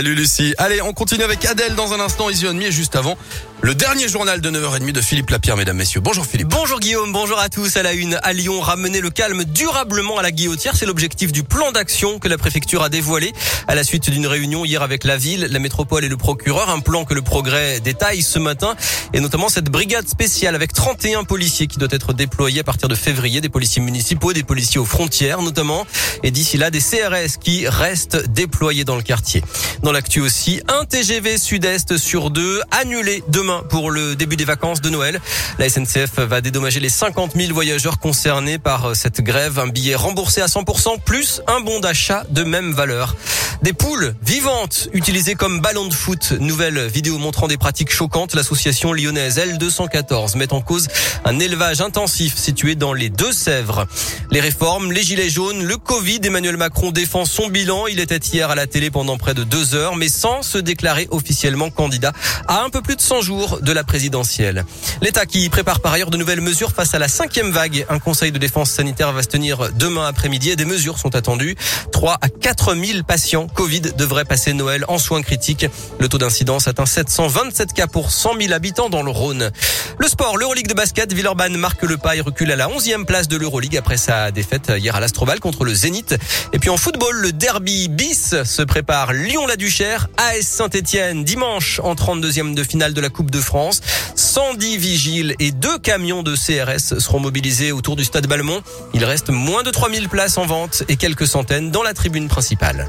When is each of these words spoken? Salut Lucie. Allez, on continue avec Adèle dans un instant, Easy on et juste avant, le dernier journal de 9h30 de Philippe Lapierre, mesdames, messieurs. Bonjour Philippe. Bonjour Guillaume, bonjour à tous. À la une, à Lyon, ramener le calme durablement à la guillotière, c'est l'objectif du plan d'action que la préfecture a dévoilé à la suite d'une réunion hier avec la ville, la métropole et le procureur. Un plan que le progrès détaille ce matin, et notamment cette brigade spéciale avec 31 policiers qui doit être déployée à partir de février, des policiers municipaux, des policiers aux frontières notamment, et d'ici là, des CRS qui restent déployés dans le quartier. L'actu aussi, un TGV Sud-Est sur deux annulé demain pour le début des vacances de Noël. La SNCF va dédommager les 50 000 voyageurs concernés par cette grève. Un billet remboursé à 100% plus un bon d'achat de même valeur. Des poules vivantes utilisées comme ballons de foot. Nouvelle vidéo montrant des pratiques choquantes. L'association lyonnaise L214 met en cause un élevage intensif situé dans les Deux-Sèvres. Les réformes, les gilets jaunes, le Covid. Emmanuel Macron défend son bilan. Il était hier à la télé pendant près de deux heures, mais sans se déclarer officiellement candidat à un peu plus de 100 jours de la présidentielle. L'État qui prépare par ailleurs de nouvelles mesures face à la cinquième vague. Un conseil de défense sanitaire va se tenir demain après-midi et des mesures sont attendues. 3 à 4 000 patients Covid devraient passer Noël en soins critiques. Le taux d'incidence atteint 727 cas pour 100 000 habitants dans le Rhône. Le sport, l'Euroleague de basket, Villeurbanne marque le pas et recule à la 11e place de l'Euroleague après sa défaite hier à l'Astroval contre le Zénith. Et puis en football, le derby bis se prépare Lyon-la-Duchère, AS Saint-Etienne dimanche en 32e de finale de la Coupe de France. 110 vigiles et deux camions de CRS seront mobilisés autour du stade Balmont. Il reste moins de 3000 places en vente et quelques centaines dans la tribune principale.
Salut 0.00 0.14
Lucie. 0.14 0.54
Allez, 0.58 0.80
on 0.80 0.92
continue 0.92 1.24
avec 1.24 1.44
Adèle 1.44 1.74
dans 1.74 1.92
un 1.92 1.98
instant, 1.98 2.30
Easy 2.30 2.46
on 2.46 2.60
et 2.60 2.70
juste 2.70 2.94
avant, 2.94 3.18
le 3.62 3.74
dernier 3.74 4.06
journal 4.06 4.40
de 4.40 4.48
9h30 4.48 4.92
de 4.92 5.00
Philippe 5.00 5.30
Lapierre, 5.30 5.56
mesdames, 5.56 5.76
messieurs. 5.76 5.98
Bonjour 5.98 6.24
Philippe. 6.24 6.46
Bonjour 6.46 6.78
Guillaume, 6.78 7.12
bonjour 7.12 7.40
à 7.40 7.48
tous. 7.48 7.76
À 7.76 7.82
la 7.82 7.94
une, 7.94 8.16
à 8.22 8.32
Lyon, 8.32 8.60
ramener 8.60 9.00
le 9.00 9.10
calme 9.10 9.42
durablement 9.42 10.16
à 10.16 10.22
la 10.22 10.30
guillotière, 10.30 10.76
c'est 10.76 10.86
l'objectif 10.86 11.32
du 11.32 11.42
plan 11.42 11.72
d'action 11.72 12.20
que 12.20 12.28
la 12.28 12.38
préfecture 12.38 12.84
a 12.84 12.88
dévoilé 12.88 13.32
à 13.66 13.74
la 13.74 13.82
suite 13.82 14.08
d'une 14.08 14.28
réunion 14.28 14.64
hier 14.64 14.82
avec 14.82 15.02
la 15.02 15.16
ville, 15.16 15.48
la 15.50 15.58
métropole 15.58 16.04
et 16.04 16.08
le 16.08 16.16
procureur. 16.16 16.70
Un 16.70 16.78
plan 16.78 17.04
que 17.04 17.14
le 17.14 17.22
progrès 17.22 17.80
détaille 17.80 18.22
ce 18.22 18.38
matin, 18.38 18.76
et 19.12 19.18
notamment 19.18 19.48
cette 19.48 19.68
brigade 19.68 20.06
spéciale 20.06 20.54
avec 20.54 20.72
31 20.72 21.24
policiers 21.24 21.66
qui 21.66 21.78
doit 21.78 21.88
être 21.90 22.12
déployée 22.12 22.60
à 22.60 22.64
partir 22.64 22.88
de 22.88 22.94
février, 22.94 23.40
des 23.40 23.48
policiers 23.48 23.82
municipaux, 23.82 24.32
des 24.32 24.44
policiers 24.44 24.78
aux 24.78 24.84
frontières 24.84 25.42
notamment, 25.42 25.84
et 26.22 26.30
d'ici 26.30 26.56
là, 26.56 26.70
des 26.70 26.78
CRS 26.78 27.40
qui 27.40 27.66
restent 27.66 28.28
déployés 28.28 28.84
dans 28.84 28.94
le 28.94 29.02
quartier. 29.02 29.42
L'actu 29.92 30.20
aussi, 30.20 30.60
un 30.68 30.84
TGV 30.84 31.38
Sud-Est 31.38 31.96
sur 31.98 32.30
deux 32.30 32.60
annulé 32.70 33.22
demain 33.28 33.62
pour 33.68 33.90
le 33.90 34.16
début 34.16 34.36
des 34.36 34.44
vacances 34.44 34.80
de 34.80 34.90
Noël. 34.90 35.20
La 35.58 35.68
SNCF 35.68 36.18
va 36.18 36.40
dédommager 36.40 36.80
les 36.80 36.88
50 36.88 37.32
000 37.36 37.52
voyageurs 37.52 37.98
concernés 37.98 38.58
par 38.58 38.96
cette 38.96 39.20
grève. 39.20 39.58
Un 39.58 39.68
billet 39.68 39.94
remboursé 39.94 40.40
à 40.40 40.46
100% 40.46 41.00
plus 41.04 41.42
un 41.46 41.60
bon 41.60 41.80
d'achat 41.80 42.24
de 42.30 42.44
même 42.44 42.72
valeur. 42.72 43.14
Des 43.62 43.72
poules 43.72 44.14
vivantes 44.22 44.88
utilisées 44.92 45.34
comme 45.34 45.60
ballons 45.60 45.88
de 45.88 45.92
foot. 45.92 46.32
Nouvelle 46.38 46.86
vidéo 46.86 47.18
montrant 47.18 47.48
des 47.48 47.56
pratiques 47.56 47.92
choquantes. 47.92 48.34
L'association 48.34 48.92
lyonnaise 48.92 49.36
L214 49.36 50.36
met 50.36 50.52
en 50.52 50.60
cause 50.60 50.86
un 51.24 51.40
élevage 51.40 51.80
intensif 51.80 52.36
situé 52.36 52.76
dans 52.76 52.92
les 52.92 53.10
Deux-Sèvres. 53.10 53.86
Les 54.30 54.38
réformes, 54.38 54.92
les 54.92 55.02
gilets 55.02 55.28
jaunes, 55.28 55.64
le 55.64 55.76
Covid. 55.76 56.20
Emmanuel 56.22 56.56
Macron 56.56 56.92
défend 56.92 57.24
son 57.24 57.48
bilan. 57.48 57.88
Il 57.88 57.98
était 57.98 58.18
hier 58.18 58.48
à 58.48 58.54
la 58.54 58.68
télé 58.68 58.92
pendant 58.92 59.18
près 59.18 59.34
de 59.34 59.42
deux 59.42 59.74
heures, 59.74 59.96
mais 59.96 60.08
sans 60.08 60.42
se 60.42 60.58
déclarer 60.58 61.08
officiellement 61.10 61.70
candidat 61.70 62.12
à 62.46 62.62
un 62.62 62.70
peu 62.70 62.80
plus 62.80 62.94
de 62.94 63.00
100 63.00 63.22
jours 63.22 63.58
de 63.60 63.72
la 63.72 63.82
présidentielle. 63.82 64.64
L'État 65.02 65.26
qui 65.26 65.48
prépare 65.48 65.80
par 65.80 65.92
ailleurs 65.92 66.10
de 66.10 66.16
nouvelles 66.16 66.40
mesures 66.40 66.70
face 66.70 66.94
à 66.94 67.00
la 67.00 67.08
cinquième 67.08 67.50
vague. 67.50 67.86
Un 67.88 67.98
conseil 67.98 68.30
de 68.30 68.38
défense 68.38 68.70
sanitaire 68.70 69.12
va 69.12 69.22
se 69.24 69.28
tenir 69.28 69.72
demain 69.74 70.06
après-midi 70.06 70.50
et 70.50 70.56
des 70.56 70.64
mesures 70.64 70.98
sont 70.98 71.16
attendues. 71.16 71.56
3 71.90 72.18
à 72.20 72.28
4 72.28 72.76
000 72.76 73.02
patients 73.02 73.47
Covid 73.54 73.80
devraient 73.96 74.24
passer 74.24 74.52
Noël 74.52 74.84
en 74.88 74.98
soins 74.98 75.22
critiques. 75.22 75.66
Le 75.98 76.08
taux 76.08 76.18
d'incidence 76.18 76.68
atteint 76.68 76.86
727 76.86 77.72
cas 77.72 77.86
pour 77.86 78.10
100 78.10 78.40
000 78.40 78.52
habitants 78.52 78.90
dans 78.90 79.02
le 79.02 79.10
Rhône. 79.10 79.50
Le 79.98 80.08
sport, 80.08 80.36
l'Euroleague 80.36 80.68
de 80.68 80.74
basket, 80.74 81.12
Villeurbanne 81.12 81.56
marque 81.56 81.82
le 81.82 81.96
pas 81.96 82.16
et 82.16 82.20
recule 82.20 82.52
à 82.52 82.56
la 82.56 82.68
11e 82.68 83.04
place 83.04 83.28
de 83.28 83.36
l'Euroleague 83.36 83.76
après 83.76 83.96
sa 83.96 84.30
défaite 84.30 84.72
hier 84.76 84.94
à 84.94 85.00
l'Astroval 85.00 85.40
contre 85.40 85.64
le 85.64 85.74
Zénith. 85.74 86.16
Et 86.52 86.58
puis 86.58 86.70
en 86.70 86.76
football, 86.76 87.16
le 87.16 87.32
derby 87.32 87.88
bis 87.88 88.42
se 88.44 88.62
prépare 88.62 89.12
Lyon-la-Duchère, 89.12 90.08
AS 90.16 90.42
Saint-Etienne 90.42 91.24
dimanche 91.24 91.80
en 91.82 91.94
32e 91.94 92.54
de 92.54 92.62
finale 92.62 92.94
de 92.94 93.00
la 93.00 93.08
Coupe 93.08 93.30
de 93.30 93.40
France. 93.40 93.80
110 94.14 94.76
vigiles 94.76 95.34
et 95.38 95.50
deux 95.50 95.78
camions 95.78 96.22
de 96.22 96.34
CRS 96.34 96.98
seront 97.00 97.20
mobilisés 97.20 97.72
autour 97.72 97.96
du 97.96 98.04
stade 98.04 98.26
Balmont. 98.26 98.62
Il 98.94 99.04
reste 99.04 99.30
moins 99.30 99.62
de 99.62 99.70
3000 99.70 100.08
places 100.08 100.38
en 100.38 100.46
vente 100.46 100.82
et 100.88 100.96
quelques 100.96 101.26
centaines 101.26 101.70
dans 101.70 101.82
la 101.82 101.94
tribune 101.94 102.28
principale. 102.28 102.88